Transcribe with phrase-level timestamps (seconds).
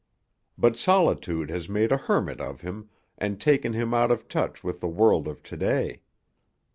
[0.57, 4.79] But solitude has made a hermit of him and taken him out of touch with
[4.79, 6.01] the world of to day.